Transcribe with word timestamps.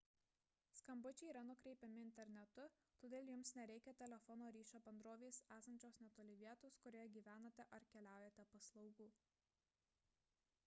skambučiai 0.77 1.27
yra 1.31 1.41
nukreipiami 1.47 1.99
internetu 2.03 2.63
todėl 3.03 3.27
jums 3.31 3.51
nereikia 3.59 3.91
telefono 3.99 4.47
ryšio 4.55 4.81
bendrovės 4.87 5.41
esančios 5.57 5.99
netoli 6.05 6.37
vietos 6.39 6.77
kurioje 6.85 7.11
gyvenate 7.19 7.67
ar 7.79 7.85
keliaujate 7.93 8.47
paslaugų 8.55 9.09